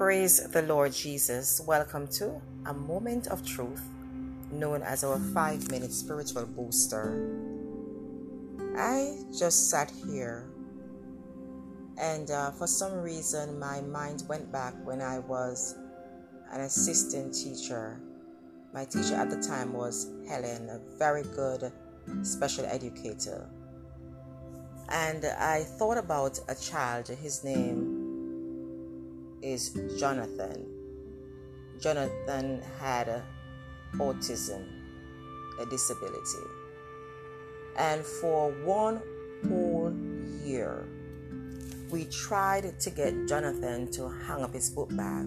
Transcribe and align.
Praise 0.00 0.48
the 0.48 0.62
Lord 0.62 0.94
Jesus. 0.94 1.60
Welcome 1.66 2.08
to 2.16 2.40
a 2.64 2.72
moment 2.72 3.26
of 3.26 3.44
truth, 3.44 3.82
known 4.50 4.80
as 4.80 5.04
our 5.04 5.18
five 5.34 5.70
minute 5.70 5.92
spiritual 5.92 6.46
booster. 6.46 7.20
I 8.78 9.18
just 9.38 9.68
sat 9.68 9.92
here, 10.08 10.48
and 11.98 12.30
uh, 12.30 12.50
for 12.52 12.66
some 12.66 12.94
reason, 12.94 13.58
my 13.58 13.82
mind 13.82 14.24
went 14.26 14.50
back 14.50 14.72
when 14.84 15.02
I 15.02 15.18
was 15.18 15.76
an 16.50 16.62
assistant 16.62 17.34
teacher. 17.34 18.00
My 18.72 18.86
teacher 18.86 19.16
at 19.16 19.28
the 19.28 19.42
time 19.42 19.74
was 19.74 20.10
Helen, 20.26 20.70
a 20.70 20.80
very 20.96 21.24
good 21.24 21.70
special 22.22 22.64
educator. 22.64 23.50
And 24.88 25.26
I 25.26 25.62
thought 25.62 25.98
about 25.98 26.40
a 26.48 26.54
child, 26.54 27.08
his 27.08 27.44
name 27.44 27.89
is 29.50 29.70
Jonathan. 29.98 30.66
Jonathan 31.80 32.62
had 32.78 33.22
autism, 33.96 34.64
a 35.60 35.66
disability. 35.66 36.46
And 37.76 38.04
for 38.04 38.52
one 38.64 39.00
whole 39.48 39.92
year, 40.44 40.86
we 41.90 42.04
tried 42.04 42.78
to 42.78 42.90
get 42.90 43.26
Jonathan 43.26 43.90
to 43.92 44.08
hang 44.08 44.44
up 44.44 44.54
his 44.54 44.70
book 44.70 44.94
bag. 44.96 45.26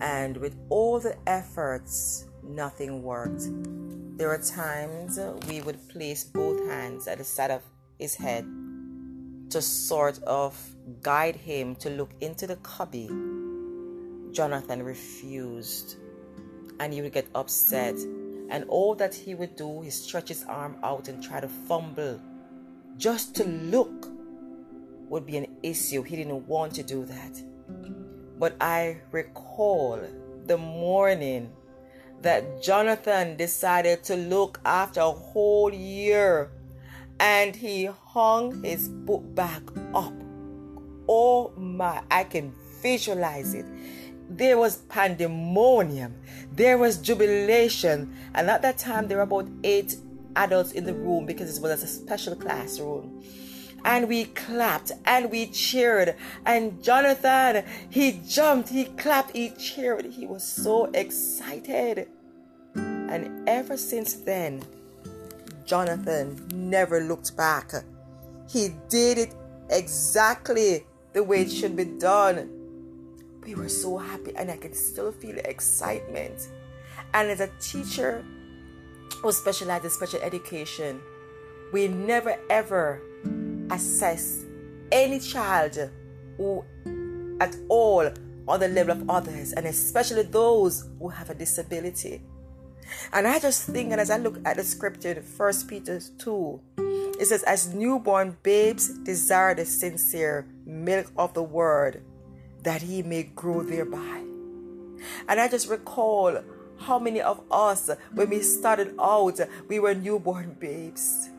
And 0.00 0.36
with 0.36 0.56
all 0.70 1.00
the 1.00 1.16
efforts, 1.26 2.26
nothing 2.42 3.02
worked. 3.02 3.42
There 4.16 4.28
were 4.28 4.38
times 4.38 5.18
we 5.48 5.60
would 5.60 5.88
place 5.88 6.24
both 6.24 6.66
hands 6.68 7.06
at 7.06 7.18
the 7.18 7.24
side 7.24 7.50
of 7.50 7.62
his 7.98 8.14
head 8.14 8.46
to 9.50 9.62
sort 9.62 10.22
of 10.24 10.56
guide 11.02 11.36
him 11.36 11.74
to 11.76 11.90
look 11.90 12.10
into 12.20 12.46
the 12.46 12.56
cubby, 12.56 13.08
Jonathan 14.32 14.82
refused. 14.82 15.96
And 16.80 16.92
he 16.92 17.02
would 17.02 17.12
get 17.12 17.26
upset. 17.34 17.96
And 18.50 18.64
all 18.68 18.94
that 18.94 19.14
he 19.14 19.34
would 19.34 19.56
do 19.56 19.82
is 19.82 19.94
stretch 19.94 20.28
his 20.28 20.44
arm 20.44 20.76
out 20.82 21.08
and 21.08 21.22
try 21.22 21.40
to 21.40 21.48
fumble. 21.48 22.20
Just 22.96 23.34
to 23.36 23.44
look 23.44 24.08
would 25.08 25.26
be 25.26 25.36
an 25.36 25.46
issue. 25.62 26.02
He 26.02 26.16
didn't 26.16 26.46
want 26.46 26.74
to 26.74 26.82
do 26.82 27.04
that. 27.06 27.42
But 28.38 28.56
I 28.60 28.98
recall 29.10 30.00
the 30.46 30.58
morning 30.58 31.50
that 32.22 32.62
Jonathan 32.62 33.36
decided 33.36 34.04
to 34.04 34.16
look 34.16 34.60
after 34.64 35.00
a 35.00 35.10
whole 35.10 35.72
year 35.72 36.50
and 37.20 37.54
he 37.54 37.86
hung 37.86 38.62
his 38.62 38.88
book 38.88 39.22
back 39.34 39.62
up. 39.94 40.12
Oh 41.08 41.52
my, 41.56 42.02
I 42.10 42.24
can 42.24 42.52
visualize 42.82 43.54
it. 43.54 43.66
There 44.30 44.58
was 44.58 44.76
pandemonium, 44.88 46.14
there 46.52 46.76
was 46.76 46.98
jubilation, 46.98 48.14
and 48.34 48.50
at 48.50 48.62
that 48.62 48.76
time 48.78 49.08
there 49.08 49.16
were 49.16 49.22
about 49.22 49.48
eight 49.64 49.96
adults 50.36 50.72
in 50.72 50.84
the 50.84 50.94
room 50.94 51.26
because 51.26 51.56
it 51.56 51.62
was 51.62 51.82
a 51.82 51.86
special 51.86 52.36
classroom. 52.36 53.22
And 53.84 54.08
we 54.08 54.24
clapped 54.24 54.92
and 55.04 55.30
we 55.30 55.46
cheered. 55.46 56.16
And 56.44 56.82
Jonathan, 56.82 57.64
he 57.88 58.20
jumped, 58.26 58.68
he 58.68 58.84
clapped, 58.84 59.36
he 59.36 59.50
cheered. 59.50 60.04
He 60.04 60.26
was 60.26 60.44
so 60.44 60.86
excited. 60.86 62.08
And 62.74 63.48
ever 63.48 63.76
since 63.76 64.14
then, 64.14 64.62
Jonathan 65.68 66.48
never 66.54 67.00
looked 67.00 67.36
back. 67.36 67.72
He 68.48 68.70
did 68.88 69.18
it 69.18 69.34
exactly 69.68 70.86
the 71.12 71.22
way 71.22 71.42
it 71.42 71.50
should 71.50 71.76
be 71.76 71.84
done. 71.84 72.48
We 73.44 73.54
were 73.54 73.68
so 73.68 73.98
happy, 73.98 74.32
and 74.34 74.50
I 74.50 74.56
can 74.56 74.72
still 74.72 75.12
feel 75.12 75.34
the 75.34 75.48
excitement. 75.48 76.48
And 77.12 77.30
as 77.30 77.40
a 77.40 77.50
teacher 77.60 78.24
who 79.22 79.30
specialized 79.30 79.84
in 79.84 79.90
special 79.90 80.20
education, 80.20 81.02
we 81.70 81.86
never 81.86 82.36
ever 82.48 83.02
assess 83.70 84.44
any 84.90 85.20
child 85.20 85.78
who 86.38 86.64
at 87.40 87.54
all 87.68 88.10
on 88.48 88.60
the 88.60 88.68
level 88.68 88.92
of 88.92 89.10
others, 89.10 89.52
and 89.52 89.66
especially 89.66 90.22
those 90.22 90.88
who 90.98 91.10
have 91.10 91.28
a 91.28 91.34
disability. 91.34 92.22
And 93.12 93.26
I 93.26 93.38
just 93.38 93.66
think, 93.66 93.92
and 93.92 94.00
as 94.00 94.10
I 94.10 94.18
look 94.18 94.38
at 94.44 94.56
the 94.56 94.64
scripture, 94.64 95.22
First 95.22 95.68
Peter 95.68 96.00
2, 96.18 96.60
it 97.18 97.26
says, 97.26 97.42
As 97.42 97.74
newborn 97.74 98.36
babes 98.42 98.88
desire 99.00 99.54
the 99.54 99.64
sincere 99.64 100.46
milk 100.64 101.10
of 101.16 101.34
the 101.34 101.42
word, 101.42 102.02
that 102.62 102.82
he 102.82 103.02
may 103.02 103.24
grow 103.24 103.62
thereby. 103.62 104.22
And 105.28 105.40
I 105.40 105.48
just 105.48 105.68
recall 105.68 106.42
how 106.78 106.98
many 106.98 107.20
of 107.20 107.40
us, 107.50 107.90
when 108.12 108.30
we 108.30 108.40
started 108.40 108.94
out, 109.00 109.40
we 109.68 109.78
were 109.78 109.94
newborn 109.94 110.56
babes. 110.58 111.30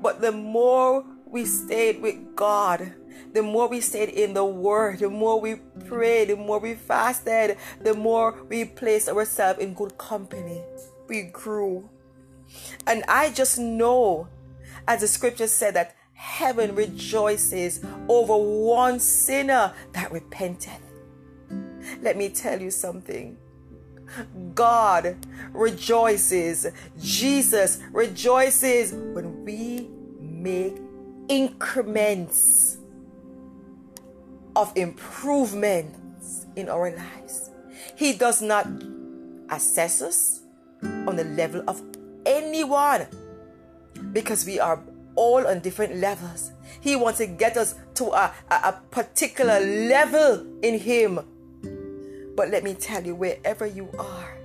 But 0.00 0.20
the 0.20 0.32
more 0.32 1.04
we 1.26 1.44
stayed 1.44 2.02
with 2.02 2.34
God, 2.34 2.92
the 3.32 3.42
more 3.42 3.68
we 3.68 3.80
stayed 3.80 4.10
in 4.10 4.34
the 4.34 4.44
Word, 4.44 4.98
the 4.98 5.08
more 5.08 5.40
we 5.40 5.56
prayed, 5.86 6.28
the 6.28 6.36
more 6.36 6.58
we 6.58 6.74
fasted, 6.74 7.56
the 7.80 7.94
more 7.94 8.42
we 8.48 8.64
placed 8.64 9.08
ourselves 9.08 9.60
in 9.60 9.74
good 9.74 9.96
company, 9.98 10.62
we 11.08 11.22
grew. 11.22 11.88
And 12.86 13.04
I 13.08 13.30
just 13.30 13.58
know, 13.58 14.28
as 14.86 15.00
the 15.00 15.08
scripture 15.08 15.46
said, 15.46 15.74
that 15.74 15.96
heaven 16.12 16.74
rejoices 16.74 17.84
over 18.08 18.36
one 18.36 19.00
sinner 19.00 19.72
that 19.92 20.12
repenteth. 20.12 20.80
Let 22.00 22.16
me 22.16 22.28
tell 22.28 22.60
you 22.60 22.70
something. 22.70 23.38
God 24.54 25.16
rejoices, 25.52 26.66
Jesus 27.00 27.80
rejoices 27.92 28.92
when 28.92 29.42
we 29.44 29.88
make 30.20 30.76
increments 31.28 32.78
of 34.56 34.72
improvements 34.76 36.46
in 36.56 36.68
our 36.68 36.94
lives. 36.94 37.50
He 37.96 38.12
does 38.12 38.42
not 38.42 38.66
assess 39.50 40.02
us 40.02 40.40
on 40.82 41.16
the 41.16 41.24
level 41.24 41.62
of 41.68 41.82
anyone 42.26 43.06
because 44.12 44.44
we 44.46 44.58
are 44.58 44.82
all 45.14 45.46
on 45.46 45.60
different 45.60 45.96
levels. 45.96 46.52
He 46.80 46.96
wants 46.96 47.18
to 47.18 47.26
get 47.26 47.56
us 47.56 47.74
to 47.94 48.06
a, 48.06 48.32
a, 48.50 48.54
a 48.54 48.80
particular 48.90 49.60
level 49.60 50.46
in 50.62 50.78
Him. 50.78 51.20
But 52.34 52.48
let 52.50 52.64
me 52.64 52.74
tell 52.74 53.04
you, 53.04 53.14
wherever 53.14 53.66
you 53.66 53.88
are, 53.98 54.38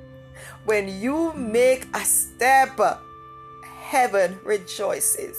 when 0.66 1.02
you 1.02 1.34
make 1.34 1.88
a 1.94 2.04
step, 2.04 2.80
heaven 3.80 4.38
rejoices. 4.44 5.38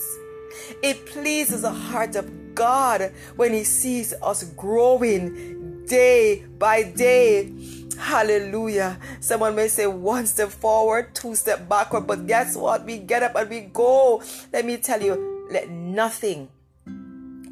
It 0.81 1.05
pleases 1.05 1.61
the 1.61 1.71
heart 1.71 2.15
of 2.15 2.55
God 2.55 3.11
when 3.35 3.53
He 3.53 3.63
sees 3.63 4.13
us 4.21 4.43
growing 4.43 5.85
day 5.85 6.45
by 6.57 6.83
day. 6.83 7.51
Hallelujah. 7.97 8.97
Someone 9.19 9.55
may 9.55 9.67
say 9.67 9.85
one 9.87 10.25
step 10.25 10.49
forward, 10.49 11.13
two 11.13 11.35
step 11.35 11.67
backward, 11.67 12.07
but 12.07 12.27
guess 12.27 12.55
what? 12.55 12.85
We 12.85 12.97
get 12.99 13.23
up 13.23 13.35
and 13.35 13.49
we 13.49 13.61
go. 13.61 14.23
Let 14.53 14.65
me 14.65 14.77
tell 14.77 15.01
you, 15.01 15.47
let 15.51 15.69
nothing 15.69 16.49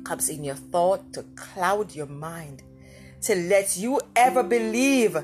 comes 0.06 0.30
in 0.30 0.44
your 0.44 0.56
thought 0.56 1.12
to 1.14 1.24
cloud 1.36 1.94
your 1.94 2.06
mind, 2.06 2.64
to 3.24 3.36
let 3.36 3.76
you 3.76 4.00
ever 4.16 4.42
believe 4.42 5.18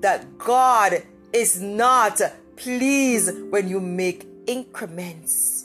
that 0.00 0.38
God 0.38 1.02
is 1.32 1.60
not 1.60 2.20
pleased 2.56 3.38
when 3.50 3.68
you 3.68 3.80
make 3.80 4.26
increments 4.46 5.61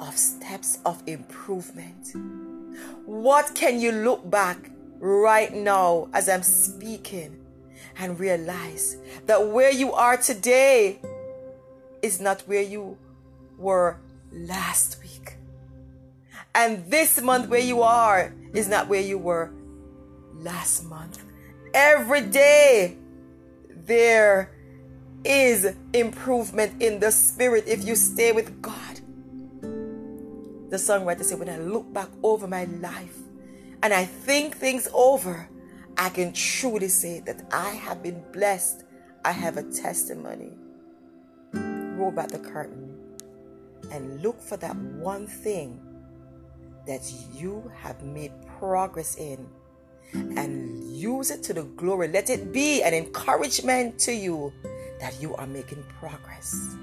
of 0.00 0.16
steps 0.16 0.78
of 0.84 1.02
improvement. 1.06 2.14
What 3.04 3.54
can 3.54 3.78
you 3.78 3.92
look 3.92 4.28
back 4.28 4.70
right 4.98 5.52
now 5.52 6.08
as 6.12 6.28
I'm 6.28 6.42
speaking 6.42 7.38
and 7.98 8.18
realize 8.18 8.96
that 9.26 9.48
where 9.48 9.70
you 9.70 9.92
are 9.92 10.16
today 10.16 11.00
is 12.02 12.20
not 12.20 12.40
where 12.42 12.62
you 12.62 12.96
were 13.58 13.98
last 14.32 15.02
week? 15.02 15.36
And 16.54 16.84
this 16.90 17.20
month, 17.20 17.48
where 17.48 17.60
you 17.60 17.82
are, 17.82 18.34
is 18.54 18.68
not 18.68 18.88
where 18.88 19.00
you 19.00 19.18
were 19.18 19.52
last 20.34 20.84
month. 20.84 21.22
Every 21.74 22.22
day, 22.22 22.96
there 23.68 24.50
is 25.24 25.76
improvement 25.92 26.82
in 26.82 26.98
the 26.98 27.12
spirit 27.12 27.64
if 27.68 27.84
you 27.84 27.94
stay 27.94 28.32
with 28.32 28.60
God. 28.62 28.79
The 30.70 30.76
songwriter 30.76 31.24
said, 31.24 31.40
When 31.40 31.48
I 31.48 31.58
look 31.58 31.92
back 31.92 32.08
over 32.22 32.46
my 32.46 32.64
life 32.64 33.18
and 33.82 33.92
I 33.92 34.04
think 34.04 34.56
things 34.56 34.88
over, 34.94 35.48
I 35.98 36.10
can 36.10 36.32
truly 36.32 36.86
say 36.86 37.20
that 37.26 37.42
I 37.52 37.70
have 37.70 38.04
been 38.04 38.22
blessed. 38.32 38.84
I 39.24 39.32
have 39.32 39.56
a 39.56 39.64
testimony. 39.64 40.52
Roll 41.52 42.12
back 42.12 42.28
the 42.28 42.38
curtain 42.38 42.96
and 43.90 44.22
look 44.22 44.40
for 44.40 44.56
that 44.58 44.76
one 44.76 45.26
thing 45.26 45.80
that 46.86 47.02
you 47.34 47.70
have 47.76 48.02
made 48.04 48.32
progress 48.46 49.16
in 49.16 49.48
and 50.14 50.84
use 50.96 51.32
it 51.32 51.42
to 51.44 51.52
the 51.52 51.64
glory. 51.64 52.06
Let 52.06 52.30
it 52.30 52.52
be 52.52 52.82
an 52.84 52.94
encouragement 52.94 53.98
to 54.00 54.12
you 54.12 54.52
that 55.00 55.20
you 55.20 55.34
are 55.34 55.46
making 55.48 55.82
progress. 55.98 56.76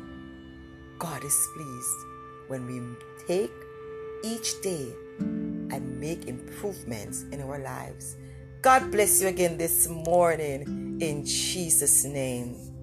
God 1.00 1.24
is 1.24 1.48
pleased 1.56 2.06
when 2.50 2.66
we 2.68 2.82
take 3.28 3.52
each 4.24 4.62
day 4.62 4.88
and 5.20 6.00
make 6.00 6.28
improvements 6.28 7.24
in 7.32 7.42
our 7.42 7.60
lives. 7.60 8.18
God 8.62 8.92
bless 8.92 9.22
you 9.22 9.28
again 9.28 9.58
this 9.58 9.88
morning 9.88 10.98
in 11.02 11.26
Jesus' 11.26 12.04
name. 12.06 12.77